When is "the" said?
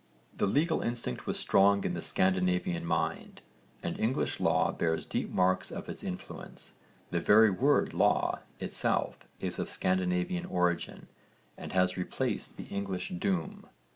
0.35-0.47, 1.93-2.01, 7.11-7.19, 12.57-12.63